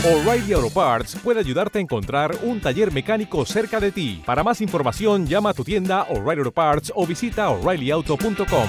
O'Reilly 0.04 0.52
Auto 0.52 0.68
Parts 0.68 1.16
puede 1.24 1.38
ayudarte 1.38 1.78
a 1.78 1.80
encontrar 1.80 2.36
un 2.42 2.60
taller 2.60 2.92
mecánico 2.92 3.46
cerca 3.46 3.80
de 3.80 3.92
ti. 3.92 4.22
Para 4.26 4.44
más 4.44 4.60
información, 4.60 5.26
llama 5.26 5.50
a 5.50 5.54
tu 5.54 5.64
tienda 5.64 6.02
O'Reilly 6.10 6.40
Auto 6.40 6.52
Parts 6.52 6.92
o 6.94 7.06
visita 7.06 7.48
oreillyauto.com. 7.48 8.68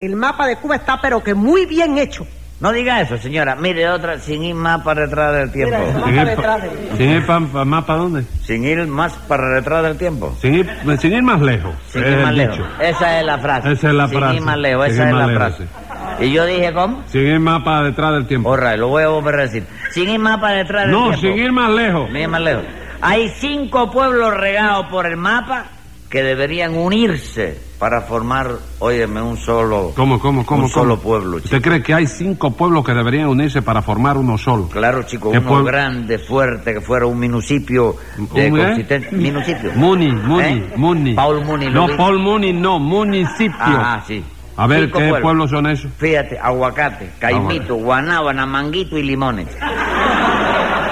El 0.00 0.16
mapa 0.16 0.46
de 0.46 0.56
Cuba 0.56 0.76
está 0.76 0.98
pero 0.98 1.22
que 1.22 1.34
muy 1.34 1.66
bien 1.66 1.98
hecho. 1.98 2.26
No 2.58 2.72
diga 2.72 3.02
eso, 3.02 3.18
señora. 3.18 3.54
Mire, 3.54 3.90
otra, 3.90 4.18
sin 4.18 4.42
ir 4.42 4.54
más 4.54 4.80
para 4.82 5.02
detrás 5.02 5.34
del 5.36 5.52
tiempo. 5.52 5.76
Mira, 5.78 6.04
Sin 6.06 6.14
ir, 6.16 6.24
detrás 6.26 6.56
pa- 6.60 6.62
de 6.66 6.68
él. 6.70 6.88
sin 6.96 7.10
ir 7.10 7.26
pa- 7.26 7.40
pa- 7.52 7.64
más 7.66 7.84
para 7.84 7.98
dónde? 7.98 8.22
Sin 8.42 8.64
ir 8.64 8.86
más 8.86 9.12
para 9.28 9.48
detrás 9.50 9.82
del 9.82 9.98
tiempo. 9.98 10.34
Sin 10.40 10.54
ir, 10.54 10.70
sin 10.98 11.12
ir 11.12 11.22
más 11.22 11.40
lejos. 11.42 11.74
Sin 11.88 12.02
ir 12.06 12.16
más 12.16 12.32
lejos. 12.34 12.56
dicho. 12.56 12.68
Esa 12.80 13.20
es 13.20 13.26
la 13.26 13.38
frase. 13.38 13.72
Esa 13.72 13.88
es 13.88 13.94
la 13.94 14.08
Sin 14.08 14.18
frase. 14.18 14.36
ir 14.36 14.40
más 14.42 14.56
lejos, 14.56 14.84
Sin 14.86 14.94
esa 14.94 15.02
ir 15.02 15.08
es 15.08 15.14
más 15.14 15.26
la 15.26 15.32
lejos, 15.32 15.56
frase. 15.56 16.24
Y 16.24 16.32
yo 16.32 16.46
dije, 16.46 16.72
¿cómo? 16.72 17.02
Sin 17.08 17.26
ir 17.26 17.40
más 17.40 17.62
para 17.62 17.82
detrás 17.82 18.12
del 18.12 18.26
tiempo. 18.26 18.54
Alright, 18.54 18.78
lo 18.78 18.88
voy 18.88 19.02
a 19.02 19.08
volver 19.08 19.34
a 19.34 19.42
decir. 19.42 19.66
Sin 19.90 20.08
ir 20.08 20.18
más 20.18 20.40
para 20.40 20.54
detrás 20.56 20.82
del 20.84 20.92
No, 20.92 21.10
tiempo. 21.10 21.20
sin 21.20 21.36
ir 21.44 21.52
más 21.52 21.70
lejos. 21.70 22.06
Sin 22.06 22.16
ir 22.16 22.28
más 22.28 22.40
lejos. 22.40 22.64
Hay 23.02 23.28
cinco 23.36 23.90
pueblos 23.90 24.34
regados 24.34 24.86
por 24.86 25.04
el 25.06 25.18
mapa 25.18 25.66
que 26.08 26.22
deberían 26.22 26.74
unirse 26.74 27.60
para 27.78 28.00
formar, 28.02 28.52
óyeme, 28.78 29.20
un 29.20 29.36
solo... 29.36 29.92
¿Cómo, 29.94 30.18
cómo, 30.18 30.46
cómo? 30.46 30.62
Un 30.64 30.68
solo 30.70 30.98
pueblo, 30.98 31.40
chico. 31.40 31.56
¿Usted 31.56 31.62
cree 31.62 31.82
que 31.82 31.92
hay 31.94 32.06
cinco 32.06 32.50
pueblos 32.52 32.84
que 32.84 32.94
deberían 32.94 33.28
unirse 33.28 33.60
para 33.62 33.82
formar 33.82 34.16
uno 34.16 34.38
solo? 34.38 34.68
Claro, 34.68 35.02
chico, 35.02 35.30
¿Qué 35.30 35.38
uno 35.38 35.48
pueblo? 35.48 35.66
grande, 35.66 36.18
fuerte, 36.18 36.74
que 36.74 36.80
fuera 36.80 37.06
un 37.06 37.18
municipio 37.20 37.96
de 38.34 38.50
¿Un. 38.50 39.06
Municipio. 39.12 39.72
Muni, 39.74 40.10
Muni, 40.12 40.42
¿Eh? 40.44 40.72
Muni. 40.76 41.14
Paul 41.14 41.44
Muni, 41.44 41.66
No, 41.66 41.86
vi. 41.88 41.94
Paul 41.96 42.18
Muni, 42.18 42.52
no, 42.52 42.78
municipio. 42.78 43.54
Ah, 43.60 44.02
sí. 44.06 44.24
A 44.58 44.66
ver, 44.66 44.84
Cinco 44.84 44.98
¿qué 44.98 45.04
pueblos. 45.04 45.20
pueblos 45.22 45.50
son 45.50 45.66
esos? 45.66 45.92
Fíjate, 45.98 46.38
aguacate, 46.38 47.10
caimito, 47.18 47.74
guanábana, 47.74 48.46
manguito 48.46 48.96
y 48.96 49.02
limones. 49.02 49.48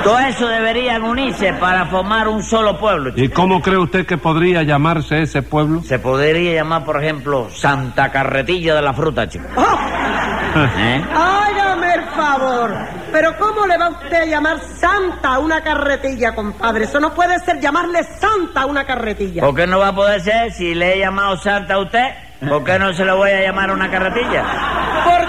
Todo 0.04 0.18
eso 0.18 0.46
deberían 0.46 1.02
unirse 1.02 1.54
para 1.54 1.86
formar 1.86 2.28
un 2.28 2.42
solo 2.42 2.78
pueblo. 2.78 3.10
chico. 3.10 3.22
¿Y 3.24 3.28
cómo 3.30 3.62
cree 3.62 3.78
usted 3.78 4.06
que 4.06 4.18
podría 4.18 4.62
llamarse 4.62 5.22
ese 5.22 5.42
pueblo? 5.42 5.82
Se 5.82 5.98
podría 5.98 6.54
llamar, 6.56 6.84
por 6.84 7.02
ejemplo, 7.02 7.48
Santa 7.50 8.10
Carretilla 8.10 8.74
de 8.74 8.82
la 8.82 8.92
Fruta, 8.92 9.26
chico. 9.26 9.46
¿Eh? 10.56 11.04
Hágame 11.12 11.94
el 11.94 12.02
favor. 12.10 12.74
Pero 13.12 13.36
¿cómo 13.38 13.66
le 13.66 13.78
va 13.78 13.88
usted 13.90 14.22
a 14.22 14.24
llamar 14.26 14.58
santa 14.60 15.34
a 15.34 15.38
una 15.38 15.62
carretilla, 15.62 16.34
compadre? 16.34 16.84
Eso 16.84 17.00
no 17.00 17.14
puede 17.14 17.38
ser 17.40 17.60
llamarle 17.60 18.04
santa 18.04 18.62
a 18.62 18.66
una 18.66 18.84
carretilla. 18.84 19.42
¿Por 19.42 19.54
qué 19.54 19.66
no 19.66 19.78
va 19.78 19.88
a 19.88 19.94
poder 19.94 20.20
ser 20.20 20.52
si 20.52 20.74
le 20.74 20.94
he 20.94 20.98
llamado 20.98 21.36
Santa 21.38 21.74
a 21.74 21.78
usted? 21.78 22.08
¿Por 22.46 22.62
qué 22.64 22.78
no 22.78 22.92
se 22.92 23.04
lo 23.04 23.16
voy 23.16 23.30
a 23.30 23.40
llamar 23.40 23.70
una 23.70 23.90
carretilla? 23.90 24.44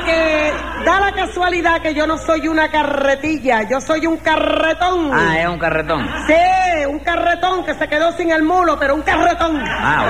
Porque 0.05 0.53
da 0.85 0.99
la 0.99 1.11
casualidad 1.13 1.81
que 1.81 1.95
yo 1.95 2.05
no 2.05 2.19
soy 2.19 2.47
una 2.47 2.69
carretilla, 2.69 3.67
yo 3.67 3.81
soy 3.81 4.05
un 4.05 4.17
carretón. 4.17 5.09
Ah, 5.11 5.39
es 5.39 5.47
un 5.47 5.57
carretón. 5.57 6.07
Sí, 6.27 6.85
un 6.87 6.99
carretón 6.99 7.65
que 7.65 7.73
se 7.73 7.87
quedó 7.87 8.11
sin 8.11 8.29
el 8.29 8.43
mulo, 8.43 8.77
pero 8.79 8.93
un 8.93 9.01
carretón. 9.01 9.63
Ah, 9.65 10.05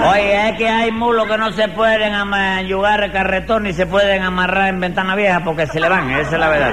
bueno. 0.00 0.10
Oye, 0.10 0.48
es 0.48 0.58
que 0.58 0.68
hay 0.68 0.90
mulos 0.90 1.28
que 1.28 1.38
no 1.38 1.52
se 1.52 1.68
pueden 1.68 2.12
ayudar 2.14 3.04
el 3.04 3.12
carretón 3.12 3.62
ni 3.62 3.74
se 3.74 3.86
pueden 3.86 4.22
amarrar 4.22 4.70
en 4.70 4.80
ventana 4.80 5.14
vieja 5.14 5.40
porque 5.44 5.68
se 5.68 5.78
le 5.78 5.88
van, 5.88 6.10
esa 6.10 6.32
es 6.32 6.40
la 6.40 6.48
verdad. 6.48 6.72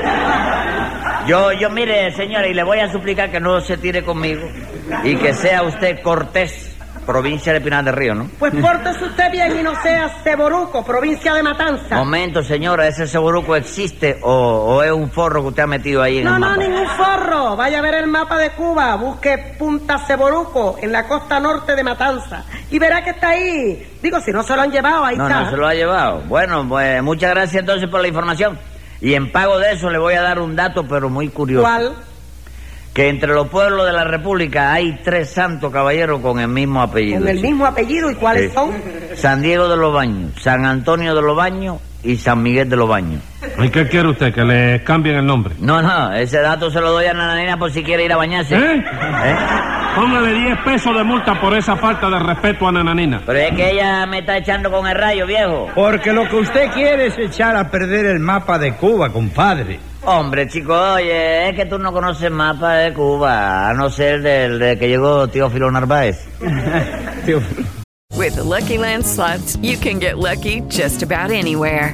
Yo, 1.28 1.52
yo, 1.52 1.70
mire, 1.70 2.12
señora, 2.14 2.48
y 2.48 2.56
le 2.56 2.64
voy 2.64 2.80
a 2.80 2.92
suplicar 2.92 3.30
que 3.30 3.40
no 3.40 3.62
se 3.62 3.78
tire 3.78 4.04
conmigo 4.04 4.50
y 5.04 5.18
que 5.18 5.36
sea 5.36 5.62
usted 5.62 6.02
Cortés, 6.02 6.77
provincia 7.08 7.52
de 7.54 7.62
Pinar 7.62 7.84
del 7.84 7.96
Río, 7.96 8.14
¿no? 8.14 8.30
Pues 8.38 8.54
pórtese 8.54 9.04
usted 9.06 9.32
bien 9.32 9.58
y 9.60 9.64
no 9.64 9.74
sea 9.82 10.10
Ceboruco, 10.24 10.84
provincia 10.86 11.34
de 11.34 11.42
Matanza. 11.42 11.96
Momento, 11.96 12.44
señora, 12.44 12.86
¿ese 12.88 13.08
seguruco 13.08 13.56
existe 13.56 14.20
o, 14.22 14.30
o 14.32 14.84
es 14.84 14.92
un 14.92 15.10
forro 15.10 15.42
que 15.42 15.48
usted 15.48 15.64
ha 15.64 15.68
metido 15.68 16.04
ahí 16.04 16.20
en 16.20 16.26
No, 16.26 16.36
el 16.36 16.42
no, 16.42 16.48
mapa? 16.50 16.62
ningún 16.62 16.88
forro. 16.90 17.56
Vaya 17.56 17.80
a 17.80 17.82
ver 17.82 17.96
el 17.96 18.08
mapa 18.08 18.38
de 18.38 18.50
Cuba, 18.52 18.96
busque 18.98 19.56
Punta 19.58 19.98
Ceboruco, 20.06 20.78
en 20.82 20.92
la 20.92 21.08
costa 21.08 21.40
norte 21.40 21.76
de 21.76 21.84
Matanza. 21.84 22.44
Y 22.70 22.78
verá 22.78 23.04
que 23.04 23.12
está 23.12 23.30
ahí. 23.30 23.98
Digo, 24.04 24.20
si 24.20 24.32
no 24.32 24.44
se 24.44 24.56
lo 24.56 24.62
han 24.64 24.72
llevado, 24.72 25.06
ahí 25.06 25.16
No, 25.16 25.28
está. 25.28 25.42
no 25.46 25.50
se 25.50 25.58
lo 25.58 25.66
ha 25.68 25.74
llevado. 25.74 26.22
Bueno, 26.28 26.68
pues 26.68 27.02
muchas 27.02 27.30
gracias 27.32 27.62
entonces 27.62 27.90
por 27.90 28.02
la 28.02 28.10
información. 28.10 28.60
Y 29.00 29.14
en 29.14 29.32
pago 29.32 29.58
de 29.60 29.72
eso 29.72 29.90
le 29.90 29.98
voy 29.98 30.16
a 30.16 30.22
dar 30.22 30.40
un 30.40 30.56
dato, 30.56 30.84
pero 30.88 31.08
muy 31.10 31.30
curioso. 31.30 31.64
¿Cuál? 31.66 31.94
Que 32.98 33.10
entre 33.10 33.32
los 33.32 33.48
pueblos 33.50 33.86
de 33.86 33.94
la 33.94 34.06
República 34.06 34.74
hay 34.74 35.00
tres 35.04 35.30
santos 35.30 35.72
caballeros 35.72 36.20
con 36.20 36.40
el 36.40 36.48
mismo 36.48 36.82
apellido. 36.82 37.20
Con 37.20 37.28
el 37.28 37.40
mismo 37.40 37.68
apellido. 37.68 38.10
¿Y 38.10 38.16
cuáles 38.16 38.50
Sí. 38.50 38.56
son? 38.56 38.72
San 39.16 39.44
Diego 39.44 39.68
de 39.70 39.78
los 39.78 39.94
Baños, 39.94 40.32
San 40.42 40.66
Antonio 40.66 41.14
de 41.14 41.22
los 41.22 41.36
Baños 41.38 41.78
y 42.04 42.18
San 42.18 42.42
Miguel 42.42 42.68
de 42.68 42.76
los 42.76 42.90
Baños. 42.90 43.22
¿Y 43.64 43.70
qué 43.70 43.88
quiere 43.88 44.08
usted? 44.10 44.34
¿Que 44.34 44.44
le 44.44 44.84
cambien 44.84 45.18
el 45.18 45.28
nombre? 45.28 45.54
No, 45.60 45.80
no, 45.80 46.12
ese 46.12 46.40
dato 46.40 46.72
se 46.72 46.82
lo 46.82 46.90
doy 46.92 47.06
a 47.06 47.14
Nananina 47.14 47.56
por 47.60 47.70
si 47.72 47.84
quiere 47.84 48.04
ir 48.04 48.14
a 48.14 48.18
bañarse. 48.18 48.56
¿Eh? 48.56 48.84
¿Eh? 48.84 49.36
Póngale 49.98 50.32
10 50.32 50.60
pesos 50.60 50.96
de 50.96 51.04
multa 51.04 51.42
por 51.42 51.58
esa 51.58 51.76
falta 51.76 52.08
de 52.08 52.20
respeto 52.20 52.68
a 52.68 52.72
Nananina. 52.72 53.20
Pero 53.26 53.40
es 53.40 53.56
que 53.56 53.72
ella 53.72 54.06
me 54.06 54.20
está 54.20 54.38
echando 54.38 54.70
con 54.70 54.86
el 54.86 54.94
rayo, 54.94 55.26
viejo. 55.26 55.70
Porque 55.74 56.14
lo 56.14 56.30
que 56.30 56.36
usted 56.36 56.72
quiere 56.72 57.08
es 57.08 57.18
echar 57.18 57.56
a 57.56 57.72
perder 57.72 58.06
el 58.06 58.20
mapa 58.20 58.60
de 58.60 58.74
Cuba, 58.74 59.12
compadre. 59.12 59.80
Hombre, 60.06 60.48
chico, 60.48 60.74
oye, 60.94 61.50
es 61.50 61.56
que 61.56 61.66
tú 61.66 61.80
no 61.80 61.92
conoces 61.92 62.26
el 62.26 62.34
mapa 62.34 62.76
de 62.76 62.94
Cuba, 62.94 63.70
a 63.70 63.74
no 63.74 63.90
ser 63.90 64.22
del 64.22 64.60
de 64.60 64.78
que 64.78 64.88
llegó 64.88 65.28
Teófilo 65.30 65.72
Narváez. 65.72 66.28
With 68.16 68.36
the 68.36 68.44
Lucky 68.44 68.78
Land 68.78 69.04
slots, 69.04 69.58
you 69.64 69.78
can 69.78 70.00
get 70.00 70.20
lucky 70.20 70.62
just 70.70 71.02
about 71.02 71.32
anywhere. 71.32 71.94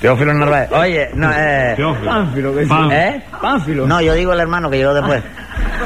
Teófilo 0.00 0.34
Narváez. 0.34 0.70
Oye, 0.72 1.08
no, 1.14 1.30
eh... 1.32 1.72
Teófilo. 1.74 2.10
Pánfilo, 2.10 2.54
que 2.54 2.66
Pán- 2.66 2.92
¿Eh? 2.92 3.22
Pánfilo. 3.40 3.86
No, 3.86 4.00
yo 4.02 4.12
digo 4.14 4.32
el 4.34 4.40
hermano 4.40 4.68
que 4.70 4.76
llegó 4.76 4.92
después. 4.92 5.22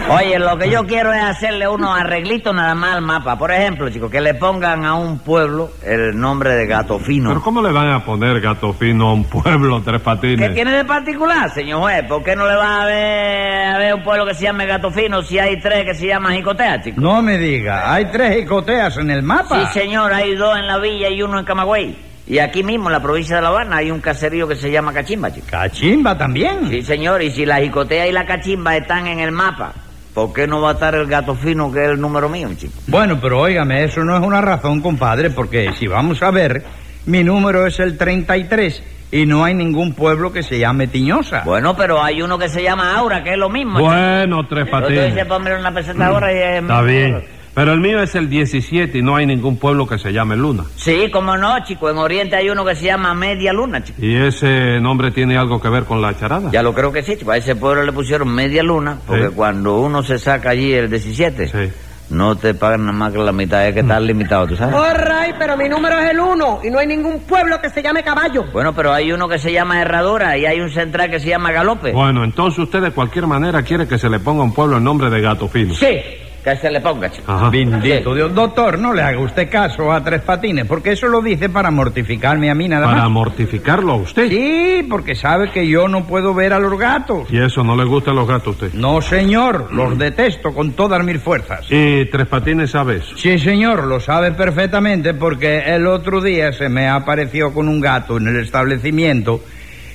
Oye, 0.09 0.39
lo 0.41 0.59
que 0.59 0.69
yo 0.69 0.85
quiero 0.85 1.13
es 1.13 1.23
hacerle 1.23 1.69
unos 1.69 1.97
arreglitos 1.97 2.53
nada 2.53 2.75
más 2.75 2.97
al 2.97 3.03
mapa. 3.03 3.39
Por 3.39 3.53
ejemplo, 3.53 3.89
chicos, 3.89 4.11
que 4.11 4.21
le 4.21 4.35
pongan 4.35 4.85
a 4.85 4.95
un 4.95 5.21
pueblo 5.21 5.71
el 5.85 6.19
nombre 6.19 6.51
de 6.55 6.67
Gato 6.67 6.99
Fino. 6.99 7.29
¿Pero 7.31 7.41
cómo 7.43 7.63
le 7.63 7.71
van 7.71 7.91
a 7.93 8.05
poner 8.05 8.41
gato 8.41 8.73
fino 8.73 9.11
a 9.11 9.13
un 9.15 9.25
pueblo, 9.25 9.81
Tres 9.83 9.99
¿Qué 10.01 10.05
Patines? 10.05 10.55
tiene 10.55 10.73
de 10.73 10.85
particular, 10.85 11.49
señor 11.55 11.81
juez? 11.83 12.03
¿Por 12.09 12.25
qué 12.25 12.35
no 12.35 12.47
le 12.49 12.57
va 12.57 12.83
a 12.83 12.87
ver, 12.87 13.67
a 13.75 13.79
ver 13.79 13.95
un 13.95 14.03
pueblo 14.03 14.27
que 14.27 14.35
se 14.35 14.43
llame 14.45 14.67
Gato 14.67 14.91
Fino 14.91 15.23
si 15.23 15.39
hay 15.39 15.61
tres 15.61 15.85
que 15.85 15.95
se 15.95 16.09
llaman 16.09 16.35
Jicotea, 16.35 16.83
chicos? 16.83 17.01
No 17.03 17.23
me 17.23 17.39
diga, 17.39 17.93
hay 17.93 18.07
tres 18.07 18.37
jicoteas 18.41 18.97
en 18.99 19.11
el 19.11 19.23
mapa. 19.23 19.67
Sí, 19.73 19.81
señor, 19.81 20.13
hay 20.13 20.35
dos 20.35 20.57
en 20.59 20.67
la 20.67 20.79
villa 20.79 21.09
y 21.09 21.23
uno 21.23 21.39
en 21.39 21.45
Camagüey. 21.45 22.10
Y 22.31 22.39
aquí 22.39 22.63
mismo, 22.63 22.87
en 22.87 22.93
la 22.93 23.03
provincia 23.03 23.35
de 23.35 23.43
La 23.43 23.49
Habana, 23.49 23.79
hay 23.79 23.91
un 23.91 24.01
caserío 24.01 24.47
que 24.47 24.55
se 24.55 24.71
llama 24.71 24.93
Cachimba, 24.93 25.33
chicos. 25.33 25.51
Cachimba 25.51 26.17
también. 26.17 26.69
Sí, 26.69 26.81
señor, 26.83 27.21
y 27.23 27.33
si 27.33 27.45
la 27.45 27.57
jicotea 27.57 28.07
y 28.07 28.13
la 28.13 28.25
cachimba 28.25 28.77
están 28.77 29.09
en 29.09 29.19
el 29.19 29.33
mapa, 29.33 29.73
¿por 30.15 30.33
qué 30.33 30.47
no 30.47 30.61
va 30.61 30.71
a 30.71 30.73
estar 30.75 30.95
el 30.95 31.09
gato 31.09 31.35
fino, 31.35 31.73
que 31.73 31.83
es 31.83 31.91
el 31.91 32.01
número 32.01 32.29
mío, 32.29 32.49
chico? 32.57 32.73
Bueno, 32.87 33.19
pero 33.21 33.41
óigame, 33.41 33.83
eso 33.83 34.05
no 34.05 34.17
es 34.17 34.23
una 34.23 34.41
razón, 34.41 34.81
compadre, 34.81 35.31
porque 35.31 35.73
si 35.77 35.89
vamos 35.89 36.23
a 36.23 36.31
ver, 36.31 36.63
mi 37.07 37.25
número 37.25 37.67
es 37.67 37.81
el 37.81 37.99
33 37.99 38.81
y 39.11 39.27
no 39.27 39.43
hay 39.43 39.55
ningún 39.55 39.95
pueblo 39.95 40.33
que 40.33 40.45
se 40.45 40.57
llame 40.57 40.87
Tiñosa. 40.87 41.43
Bueno, 41.45 41.75
pero 41.75 42.01
hay 42.01 42.23
uno 42.23 42.39
que 42.39 42.49
se 42.49 42.63
llama 42.63 42.95
Aura, 42.97 43.25
que 43.25 43.33
es 43.33 43.39
lo 43.39 43.51
mismo. 43.51 43.81
chico. 43.81 43.91
Bueno, 43.91 44.47
Tres 44.47 44.69
Patines. 44.71 45.27
ponme 45.27 45.59
una 45.59 45.75
peseta 45.75 46.07
ahora 46.07 46.33
y 46.33 46.37
es... 46.37 46.63
Está 46.63 46.83
bien. 46.83 47.40
Pero 47.55 47.73
el 47.73 47.81
mío 47.81 48.01
es 48.01 48.15
el 48.15 48.29
17 48.31 48.99
y 48.99 49.03
no 49.03 49.17
hay 49.17 49.27
ningún 49.27 49.57
pueblo 49.59 49.87
que 49.87 49.99
se 49.99 50.13
llame 50.13 50.37
Luna. 50.37 50.65
Sí, 50.77 51.11
como 51.13 51.37
no, 51.37 51.63
chico. 51.65 51.91
En 51.91 51.99
Oriente 51.99 52.37
hay 52.37 52.49
uno 52.49 52.65
que 52.65 52.77
se 52.77 52.85
llama 52.87 53.13
Media 53.15 53.53
Luna, 53.53 53.83
chico. 53.83 53.99
¿Y 54.01 54.15
ese 54.17 54.81
nombre 54.81 55.11
tiene 55.11 55.37
algo 55.37 55.61
que 55.61 55.69
ver 55.69 55.85
con 55.85 56.01
la 56.01 56.17
charada? 56.17 56.51
Ya 56.53 56.63
lo 56.63 56.73
creo 56.73 56.93
que 56.93 57.03
sí, 57.03 57.17
chico. 57.17 57.33
A 57.33 57.37
ese 57.37 57.57
pueblo 57.57 57.83
le 57.85 57.93
pusieron 57.93 58.29
Media 58.33 58.63
Luna, 58.63 58.99
porque 59.07 59.29
Sí. 59.29 59.33
cuando 59.35 59.79
uno 59.79 60.03
se 60.03 60.19
saca 60.19 60.51
allí 60.51 60.73
el 60.73 60.89
17, 60.89 61.49
Sí. 61.49 61.73
no 62.11 62.37
te 62.37 62.55
pagan 62.55 62.81
nada 62.87 62.93
más 62.93 63.13
que 63.13 63.19
la 63.19 63.33
mitad, 63.33 63.67
es 63.67 63.75
que 63.75 63.81
estás 63.81 64.01
limitado, 64.03 64.47
¿tú 64.47 64.57
sabes? 64.57 64.75
All 64.75 64.95
right, 64.97 65.35
pero 65.39 65.57
mi 65.57 65.69
número 65.69 65.99
es 65.99 66.11
el 66.11 66.21
uno 66.21 66.61
y 66.65 66.71
no 66.71 66.79
hay 66.79 66.87
ningún 66.87 67.21
pueblo 67.21 67.61
que 67.61 67.69
se 67.71 67.83
llame 67.83 68.03
Caballo. 68.03 68.45
Bueno, 68.53 68.73
pero 68.75 68.93
hay 68.93 69.13
uno 69.13 69.29
que 69.29 69.39
se 69.39 69.53
llama 69.53 69.81
Herradura 69.81 70.37
y 70.39 70.47
hay 70.47 70.61
un 70.61 70.71
central 70.71 71.11
que 71.11 71.21
se 71.21 71.29
llama 71.29 71.53
Galope. 71.53 71.93
Bueno, 71.93 72.25
entonces 72.25 72.59
usted 72.61 72.81
de 72.81 72.91
cualquier 72.93 73.27
manera 73.27 73.63
quiere 73.63 73.87
que 73.87 73.99
se 73.99 74.09
le 74.09 74.19
ponga 74.21 74.43
a 74.43 74.45
un 74.45 74.55
pueblo 74.55 74.77
el 74.79 74.85
nombre 74.85 75.09
de 75.11 75.21
gato 75.21 75.47
fino. 75.49 75.75
Sí, 75.75 75.99
que 76.43 76.57
se 76.57 76.71
le 76.71 76.81
ponga, 76.81 77.11
chico. 77.11 77.31
Ajá. 77.31 77.51
Bendito 77.51 78.15
Dios. 78.15 78.35
Doctor, 78.35 78.79
no 78.79 78.95
le 78.95 79.03
haga 79.03 79.19
usted 79.19 79.51
caso 79.51 79.93
a 79.93 80.03
Tres 80.03 80.23
Patines, 80.23 80.67
porque 80.67 80.93
eso 80.93 81.07
lo 81.09 81.21
dice 81.21 81.49
para 81.51 81.71
mortificarme 81.71 82.51
a 82.51 82.55
mí 82.55 82.67
nada 82.69 82.87
Para 82.87 83.03
más. 83.03 83.11
mortificarlo 83.11 83.93
a 83.93 83.97
usted. 83.97 84.29
Sí, 84.31 84.87
porque 84.89 85.15
sabe 85.15 85.51
que 85.51 85.67
yo 85.69 85.87
no 85.89 86.05
puedo 86.05 86.33
ver 86.33 86.53
a 86.53 86.59
los 86.59 86.79
gatos. 86.79 87.29
¿Y 87.31 87.39
eso 87.39 87.63
no 87.63 87.77
le 87.77 87.85
gustan 87.85 88.15
los 88.17 88.27
gatos 88.27 88.47
a 88.47 88.51
usted? 88.51 88.73
No, 88.73 89.01
señor, 89.03 89.73
los 89.73 89.99
detesto 89.99 90.53
con 90.55 90.73
todas 90.73 91.05
mis 91.05 91.21
fuerzas. 91.21 91.67
¿Y 91.71 92.07
Tres 92.07 92.27
Patines 92.27 92.71
sabe 92.71 92.97
eso? 92.97 93.17
Sí, 93.17 93.39
señor, 93.39 93.85
lo 93.85 94.01
sabe 94.01 94.33
perfectamente 94.33 95.15
porque 95.15 95.59
el 95.67 95.87
otro 95.87 96.21
día 96.23 96.53
se 96.53 96.69
me 96.69 96.89
apareció 96.89 97.53
con 97.53 97.69
un 97.69 97.81
gato 97.81 98.17
en 98.17 98.29
el 98.29 98.41
establecimiento 98.41 99.43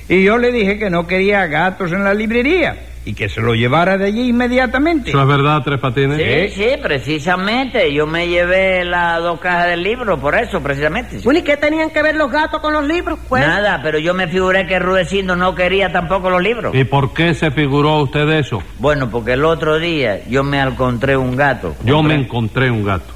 Y 0.08 0.22
yo 0.22 0.38
le 0.38 0.52
dije 0.52 0.78
que 0.78 0.88
no 0.90 1.06
quería 1.06 1.46
gatos 1.46 1.90
en 1.92 2.04
la 2.04 2.14
librería 2.14 2.76
y 3.06 3.14
que 3.14 3.28
se 3.28 3.40
lo 3.40 3.54
llevara 3.54 3.96
de 3.96 4.06
allí 4.06 4.28
inmediatamente. 4.30 5.10
¿Eso 5.10 5.22
es 5.22 5.26
verdad, 5.28 5.62
Tres 5.64 5.78
Patines? 5.80 6.18
Sí, 6.52 6.62
sí, 6.62 6.68
precisamente. 6.82 7.92
Yo 7.94 8.06
me 8.06 8.26
llevé 8.28 8.84
las 8.84 9.22
dos 9.22 9.38
cajas 9.40 9.68
del 9.68 9.82
libro, 9.84 10.18
por 10.18 10.34
eso, 10.34 10.60
precisamente. 10.60 11.20
Bueno, 11.22 11.38
¿y 11.38 11.42
qué 11.42 11.56
tenían 11.56 11.90
que 11.90 12.02
ver 12.02 12.16
los 12.16 12.30
gatos 12.30 12.60
con 12.60 12.72
los 12.72 12.84
libros? 12.84 13.18
Pues? 13.28 13.46
Nada, 13.46 13.80
pero 13.82 13.98
yo 14.00 14.12
me 14.12 14.26
figuré 14.26 14.66
que 14.66 14.78
Rudecindo 14.80 15.36
no 15.36 15.54
quería 15.54 15.92
tampoco 15.92 16.28
los 16.30 16.42
libros. 16.42 16.74
¿Y 16.74 16.82
por 16.84 17.14
qué 17.14 17.32
se 17.32 17.50
figuró 17.52 17.98
usted 18.02 18.28
eso? 18.28 18.60
Bueno, 18.80 19.08
porque 19.08 19.34
el 19.34 19.44
otro 19.44 19.78
día 19.78 20.20
yo 20.28 20.42
me 20.42 20.60
encontré 20.60 21.16
un 21.16 21.36
gato. 21.36 21.76
Yo 21.84 22.02
me 22.02 22.14
encontré 22.16 22.70
un 22.70 22.84
gato. 22.84 23.14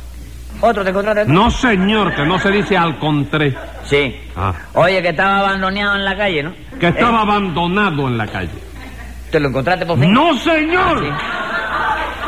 ¿Otro 0.62 0.84
te 0.84 0.90
encontraste? 0.90 1.24
No, 1.32 1.50
señor, 1.50 2.14
que 2.14 2.24
no 2.24 2.38
se 2.38 2.50
dice 2.50 2.76
alcontré. 2.76 3.54
Sí. 3.84 4.14
Ah, 4.36 4.52
Oye, 4.74 5.02
que 5.02 5.08
estaba 5.08 5.40
abandonado 5.40 5.96
en 5.96 6.04
la 6.04 6.16
calle, 6.16 6.42
¿no? 6.42 6.52
que 6.78 6.88
estaba 6.88 7.18
Eh, 7.18 7.22
abandonado 7.22 8.06
en 8.08 8.18
la 8.18 8.26
calle. 8.26 8.50
¿Te 9.30 9.40
lo 9.40 9.48
encontraste 9.48 9.86
por 9.86 9.98
fin? 9.98 10.12
¡No, 10.12 10.36
señor! 10.38 11.04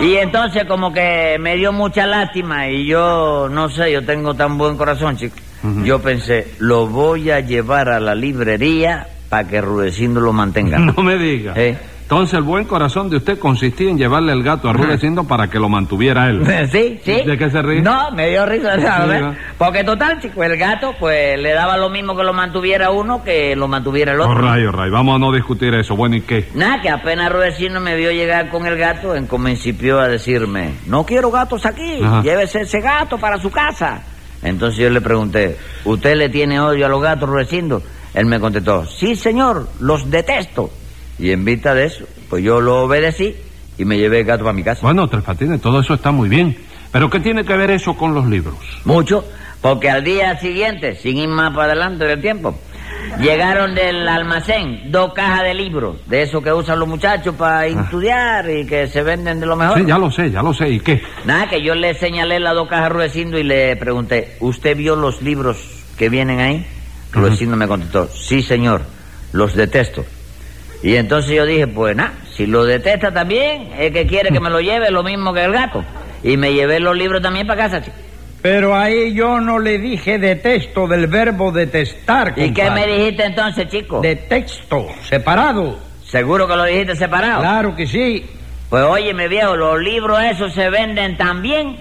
Y 0.01 0.17
entonces 0.17 0.65
como 0.65 0.93
que 0.93 1.37
me 1.41 1.57
dio 1.57 1.73
mucha 1.73 2.07
lástima 2.07 2.69
y 2.69 2.87
yo, 2.87 3.49
no 3.51 3.69
sé, 3.69 3.93
yo 3.93 4.05
tengo 4.05 4.35
tan 4.35 4.59
buen 4.59 4.77
corazón, 4.77 5.17
chico. 5.17 5.37
Yo 5.85 6.01
pensé, 6.01 6.55
lo 6.59 6.89
voy 6.89 7.31
a 7.31 7.39
llevar 7.39 7.89
a 7.89 8.01
la 8.01 8.17
librería 8.17 9.07
para 9.29 9.47
que 9.47 9.61
Rudecindo 9.61 10.21
lo 10.21 10.33
mantenga. 10.33 10.79
No 10.79 11.03
me 11.03 11.17
diga. 11.17 11.53
¿Eh? 11.57 11.79
Entonces 12.13 12.35
el 12.35 12.43
buen 12.43 12.67
corazón 12.67 13.09
de 13.09 13.17
usted 13.17 13.39
consistía 13.39 13.89
en 13.89 13.97
llevarle 13.97 14.35
el 14.35 14.43
gato 14.43 14.69
a 14.69 14.75
Rudecindo 14.75 15.25
para 15.25 15.49
que 15.49 15.59
lo 15.59 15.71
mantuviera 15.71 16.29
él. 16.29 16.43
Sí, 16.71 17.01
sí. 17.03 17.23
¿De 17.25 17.39
qué 17.39 17.51
se 17.51 17.63
ríe? 17.63 17.81
No, 17.81 18.11
me 18.11 18.29
dio 18.29 18.45
risa, 18.45 18.79
¿sabes? 18.79 19.19
Sí. 19.19 19.41
Porque 19.57 19.83
total, 19.83 20.21
chico, 20.21 20.45
el 20.45 20.59
gato, 20.59 20.95
pues 21.01 21.41
le 21.41 21.55
daba 21.55 21.79
lo 21.79 21.89
mismo 21.89 22.15
que 22.15 22.23
lo 22.23 22.35
mantuviera 22.35 22.91
uno 22.91 23.25
que 23.25 23.57
lo 23.57 23.67
mantuviera 23.67 24.13
el 24.13 24.21
otro. 24.21 24.33
Oh, 24.33 24.35
ray, 24.35 24.65
oh, 24.67 24.73
ray. 24.73 24.91
Vamos 24.91 25.17
a 25.17 25.19
no 25.19 25.33
discutir 25.33 25.75
eso. 25.75 25.97
Bueno, 25.97 26.17
¿y 26.17 26.21
qué? 26.21 26.51
Nada, 26.55 26.83
que 26.83 26.91
apenas 26.91 27.33
Rudecindo 27.33 27.81
me 27.81 27.97
vio 27.97 28.11
llegar 28.11 28.51
con 28.51 28.67
el 28.67 28.77
gato, 28.77 29.15
en 29.15 29.27
principió 29.27 29.99
a 29.99 30.09
decirme, 30.09 30.75
no 30.87 31.07
quiero 31.07 31.31
gatos 31.31 31.65
aquí, 31.65 32.03
Ajá. 32.03 32.23
llévese 32.23 32.61
ese 32.61 32.83
gato 32.83 33.17
para 33.17 33.39
su 33.39 33.51
casa. 33.51 34.03
Entonces 34.43 34.79
yo 34.79 34.91
le 34.91 35.01
pregunté, 35.01 35.57
¿usted 35.87 36.15
le 36.17 36.29
tiene 36.29 36.61
odio 36.61 36.85
a 36.85 36.89
los 36.91 37.01
gatos, 37.01 37.27
Rudecindo? 37.27 37.83
Él 38.13 38.27
me 38.27 38.39
contestó, 38.39 38.85
sí, 38.85 39.17
señor, 39.17 39.67
los 39.81 40.11
detesto. 40.11 40.71
Y 41.23 41.31
en 41.31 41.45
vista 41.45 41.73
de 41.73 41.85
eso, 41.85 42.05
pues 42.29 42.43
yo 42.43 42.61
lo 42.61 42.83
obedecí 42.83 43.37
y 43.79 43.85
me 43.85 43.97
llevé 43.97 44.19
el 44.21 44.27
gato 44.27 44.43
para 44.43 44.53
mi 44.53 44.65
casa. 44.65 44.81
Bueno, 44.83 45.09
Tres 45.09 45.23
Patines, 45.23 45.61
todo 45.61 45.81
eso 45.81 45.95
está 45.95 46.11
muy 46.11 46.29
bien. 46.29 46.57
¿Pero 46.91 47.09
qué 47.09 47.21
tiene 47.21 47.45
que 47.45 47.57
ver 47.57 47.71
eso 47.71 47.95
con 47.95 48.13
los 48.13 48.27
libros? 48.27 48.57
Mucho, 48.85 49.25
porque 49.61 49.89
al 49.89 50.03
día 50.03 50.37
siguiente, 50.41 50.97
sin 50.97 51.19
ir 51.19 51.29
más 51.29 51.55
para 51.55 51.67
adelante 51.67 52.07
del 52.07 52.21
tiempo, 52.21 52.59
llegaron 53.21 53.73
del 53.77 54.09
almacén 54.09 54.91
dos 54.91 55.15
cajas 55.15 55.45
de 55.45 55.55
libros, 55.55 56.01
de 56.09 56.23
esos 56.23 56.43
que 56.43 56.53
usan 56.53 56.81
los 56.81 56.89
muchachos 56.89 57.37
para 57.37 57.67
estudiar 57.67 58.51
y 58.51 58.67
que 58.67 58.89
se 58.89 59.05
venden 59.05 59.39
de 59.39 59.47
lo 59.47 59.55
mejor. 59.55 59.77
Ah. 59.77 59.81
Sí, 59.81 59.87
ya 59.87 59.99
lo 59.99 60.11
sé, 60.11 60.29
ya 60.29 60.43
lo 60.43 60.53
sé. 60.53 60.71
¿Y 60.71 60.81
qué? 60.81 61.01
Nada, 61.25 61.49
que 61.49 61.63
yo 61.63 61.77
le 61.77 61.95
señalé 61.95 62.41
las 62.41 62.55
dos 62.57 62.69
cajas 62.69 62.87
a 62.87 62.89
Rudecindo 62.89 63.39
y 63.39 63.45
le 63.45 63.77
pregunté, 63.77 64.39
¿usted 64.41 64.77
vio 64.77 64.97
los 64.97 65.23
libros 65.23 65.57
que 65.97 66.09
vienen 66.09 66.41
ahí? 66.41 66.67
Rudecindo 67.13 67.57
me 67.57 67.69
contestó, 67.69 68.09
sí 68.09 68.43
señor, 68.43 68.83
los 69.33 69.55
detesto. 69.55 70.05
Y 70.83 70.97
entonces 70.97 71.33
yo 71.33 71.47
dije, 71.47 71.67
pues 71.67 71.95
nada, 71.95 72.13
si 72.35 72.47
lo 72.47 72.65
detesta 72.65 73.13
también, 73.13 73.71
es 73.79 73.93
que 73.93 74.07
quiere 74.07 74.31
que 74.31 74.41
me 74.41 74.51
lo 74.51 74.61
lleve 74.61 74.91
lo 74.91 75.03
mismo 75.03 75.33
que 75.33 75.45
el 75.45 75.53
gato. 75.53 75.85
Y 76.25 76.37
me 76.37 76.53
llevé 76.53 76.81
los 76.81 76.97
libros 76.97 77.23
también 77.23 77.47
para 77.47 77.63
casa, 77.63 77.83
chico. 77.83 77.97
Pero 78.43 78.77
ahí 78.77 79.15
yo 79.15 79.41
no 79.41 79.61
le 79.61 79.79
dije 79.79 80.19
detesto 80.19 80.89
del 80.89 81.07
verbo 81.07 81.53
detestar. 81.53 82.35
¿Y 82.37 82.53
qué 82.53 82.71
me 82.71 82.87
dijiste 82.87 83.25
entonces, 83.25 83.69
chico? 83.69 84.01
De 84.01 84.17
texto, 84.17 84.89
separado. 85.09 85.79
¿Seguro 86.05 86.49
que 86.49 86.57
lo 86.57 86.65
dijiste 86.65 86.97
separado? 86.97 87.41
Claro 87.41 87.77
que 87.77 87.87
sí. 87.87 88.27
Pues 88.69 88.83
óyeme 88.83 89.29
viejo, 89.29 89.55
los 89.55 89.81
libros 89.81 90.21
esos 90.23 90.53
se 90.55 90.69
venden 90.71 91.17
tan 91.17 91.43
bien 91.43 91.77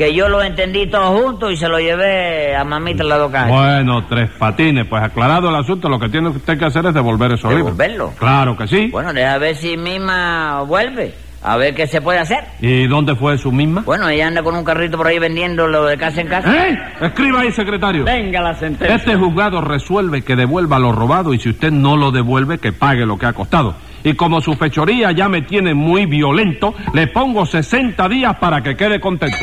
que 0.00 0.14
yo 0.14 0.30
los 0.30 0.42
entendí 0.42 0.86
todos 0.86 1.20
juntos 1.20 1.52
y 1.52 1.56
se 1.58 1.68
los 1.68 1.78
llevé 1.78 2.56
a 2.56 2.64
mamita 2.64 3.02
en 3.02 3.10
las 3.10 3.18
dos 3.18 3.30
cajas. 3.30 3.50
Bueno, 3.50 4.06
Tres 4.08 4.30
Patines, 4.30 4.86
pues 4.86 5.02
aclarado 5.02 5.50
el 5.50 5.56
asunto, 5.56 5.90
lo 5.90 6.00
que 6.00 6.08
tiene 6.08 6.30
usted 6.30 6.58
que 6.58 6.64
hacer 6.64 6.86
es 6.86 6.94
devolver 6.94 7.32
esos 7.32 7.52
libros. 7.52 7.76
¿Devolverlo? 7.76 8.14
Claro 8.18 8.56
que 8.56 8.66
sí. 8.66 8.88
Bueno, 8.90 9.12
deja 9.12 9.36
ver 9.36 9.56
si 9.56 9.76
misma 9.76 10.62
vuelve. 10.62 11.12
A 11.42 11.58
ver 11.58 11.74
qué 11.74 11.86
se 11.86 12.00
puede 12.00 12.18
hacer. 12.18 12.44
¿Y 12.62 12.86
dónde 12.86 13.14
fue 13.14 13.36
su 13.36 13.52
misma? 13.52 13.82
Bueno, 13.84 14.08
ella 14.08 14.28
anda 14.28 14.42
con 14.42 14.56
un 14.56 14.64
carrito 14.64 14.96
por 14.96 15.06
ahí 15.06 15.18
vendiendo 15.18 15.66
lo 15.66 15.84
de 15.84 15.98
casa 15.98 16.22
en 16.22 16.28
casa. 16.28 16.68
¿Eh? 16.68 16.78
Escriba 17.02 17.40
ahí, 17.40 17.52
secretario. 17.52 18.04
Venga 18.04 18.40
la 18.40 18.54
sentencia. 18.54 18.96
Este 18.96 19.16
juzgado 19.16 19.60
resuelve 19.60 20.22
que 20.22 20.34
devuelva 20.34 20.78
lo 20.78 20.92
robado 20.92 21.34
y 21.34 21.40
si 21.40 21.50
usted 21.50 21.72
no 21.72 21.98
lo 21.98 22.10
devuelve, 22.10 22.56
que 22.56 22.72
pague 22.72 23.04
lo 23.04 23.18
que 23.18 23.26
ha 23.26 23.34
costado. 23.34 23.74
Y 24.02 24.14
como 24.14 24.40
su 24.40 24.54
fechoría 24.54 25.12
ya 25.12 25.28
me 25.28 25.42
tiene 25.42 25.74
muy 25.74 26.06
violento, 26.06 26.74
le 26.94 27.06
pongo 27.08 27.44
60 27.44 28.08
días 28.08 28.36
para 28.38 28.62
que 28.62 28.76
quede 28.76 28.98
contento. 28.98 29.36